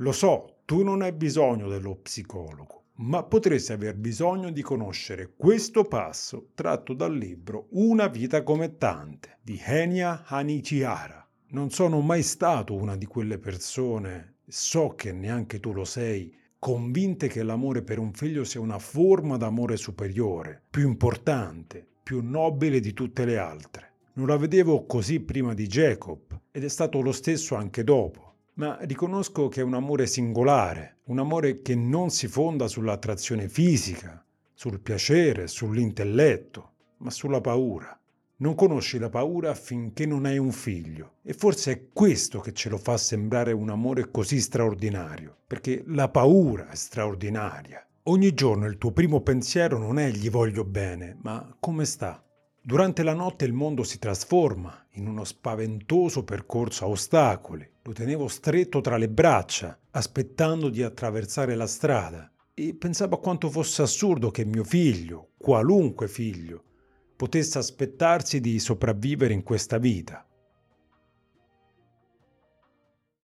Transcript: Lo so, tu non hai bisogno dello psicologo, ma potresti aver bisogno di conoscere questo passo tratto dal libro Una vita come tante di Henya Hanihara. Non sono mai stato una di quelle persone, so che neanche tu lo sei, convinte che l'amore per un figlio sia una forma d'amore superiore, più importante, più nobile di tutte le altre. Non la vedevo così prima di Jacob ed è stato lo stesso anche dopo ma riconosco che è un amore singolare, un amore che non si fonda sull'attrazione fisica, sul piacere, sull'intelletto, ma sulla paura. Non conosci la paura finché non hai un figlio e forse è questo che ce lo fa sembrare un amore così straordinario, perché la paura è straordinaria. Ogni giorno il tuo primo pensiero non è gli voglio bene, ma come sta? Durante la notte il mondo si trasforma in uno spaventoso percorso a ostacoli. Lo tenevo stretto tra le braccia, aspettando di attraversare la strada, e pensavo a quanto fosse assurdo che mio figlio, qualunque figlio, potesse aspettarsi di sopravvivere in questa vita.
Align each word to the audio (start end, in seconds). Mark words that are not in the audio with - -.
Lo 0.00 0.12
so, 0.12 0.60
tu 0.64 0.82
non 0.82 1.02
hai 1.02 1.12
bisogno 1.12 1.68
dello 1.68 1.94
psicologo, 1.94 2.84
ma 3.00 3.22
potresti 3.22 3.72
aver 3.72 3.96
bisogno 3.96 4.50
di 4.50 4.62
conoscere 4.62 5.34
questo 5.36 5.84
passo 5.84 6.52
tratto 6.54 6.94
dal 6.94 7.14
libro 7.14 7.66
Una 7.72 8.06
vita 8.06 8.42
come 8.42 8.78
tante 8.78 9.40
di 9.42 9.60
Henya 9.62 10.24
Hanihara. 10.24 11.28
Non 11.48 11.68
sono 11.68 12.00
mai 12.00 12.22
stato 12.22 12.74
una 12.74 12.96
di 12.96 13.04
quelle 13.04 13.36
persone, 13.36 14.36
so 14.46 14.94
che 14.94 15.12
neanche 15.12 15.60
tu 15.60 15.74
lo 15.74 15.84
sei, 15.84 16.34
convinte 16.58 17.28
che 17.28 17.42
l'amore 17.42 17.82
per 17.82 17.98
un 17.98 18.14
figlio 18.14 18.44
sia 18.44 18.60
una 18.60 18.78
forma 18.78 19.36
d'amore 19.36 19.76
superiore, 19.76 20.62
più 20.70 20.88
importante, 20.88 21.86
più 22.02 22.22
nobile 22.22 22.80
di 22.80 22.94
tutte 22.94 23.26
le 23.26 23.36
altre. 23.36 23.96
Non 24.14 24.28
la 24.28 24.38
vedevo 24.38 24.86
così 24.86 25.20
prima 25.20 25.52
di 25.52 25.66
Jacob 25.66 26.40
ed 26.50 26.64
è 26.64 26.68
stato 26.68 27.02
lo 27.02 27.12
stesso 27.12 27.54
anche 27.54 27.84
dopo 27.84 28.29
ma 28.54 28.78
riconosco 28.82 29.48
che 29.48 29.60
è 29.60 29.64
un 29.64 29.74
amore 29.74 30.06
singolare, 30.06 30.98
un 31.04 31.18
amore 31.18 31.62
che 31.62 31.74
non 31.74 32.10
si 32.10 32.28
fonda 32.28 32.68
sull'attrazione 32.68 33.48
fisica, 33.48 34.24
sul 34.54 34.80
piacere, 34.80 35.46
sull'intelletto, 35.46 36.72
ma 36.98 37.10
sulla 37.10 37.40
paura. 37.40 37.98
Non 38.36 38.54
conosci 38.54 38.98
la 38.98 39.10
paura 39.10 39.54
finché 39.54 40.06
non 40.06 40.24
hai 40.24 40.38
un 40.38 40.52
figlio 40.52 41.16
e 41.22 41.34
forse 41.34 41.72
è 41.72 41.88
questo 41.92 42.40
che 42.40 42.52
ce 42.52 42.70
lo 42.70 42.78
fa 42.78 42.96
sembrare 42.96 43.52
un 43.52 43.68
amore 43.68 44.10
così 44.10 44.40
straordinario, 44.40 45.36
perché 45.46 45.82
la 45.86 46.08
paura 46.08 46.68
è 46.70 46.74
straordinaria. 46.74 47.86
Ogni 48.04 48.32
giorno 48.32 48.66
il 48.66 48.78
tuo 48.78 48.92
primo 48.92 49.20
pensiero 49.20 49.76
non 49.76 49.98
è 49.98 50.10
gli 50.10 50.30
voglio 50.30 50.64
bene, 50.64 51.18
ma 51.20 51.54
come 51.60 51.84
sta? 51.84 52.24
Durante 52.62 53.02
la 53.02 53.14
notte 53.14 53.44
il 53.44 53.52
mondo 53.52 53.82
si 53.82 53.98
trasforma 53.98 54.86
in 54.92 55.06
uno 55.06 55.24
spaventoso 55.24 56.24
percorso 56.24 56.84
a 56.84 56.88
ostacoli. 56.88 57.66
Lo 57.90 57.96
tenevo 57.96 58.28
stretto 58.28 58.80
tra 58.80 58.96
le 58.96 59.08
braccia, 59.08 59.76
aspettando 59.90 60.68
di 60.68 60.80
attraversare 60.80 61.56
la 61.56 61.66
strada, 61.66 62.30
e 62.54 62.76
pensavo 62.76 63.16
a 63.16 63.18
quanto 63.18 63.50
fosse 63.50 63.82
assurdo 63.82 64.30
che 64.30 64.44
mio 64.44 64.62
figlio, 64.62 65.30
qualunque 65.36 66.06
figlio, 66.06 66.62
potesse 67.16 67.58
aspettarsi 67.58 68.38
di 68.38 68.60
sopravvivere 68.60 69.34
in 69.34 69.42
questa 69.42 69.78
vita. 69.78 70.24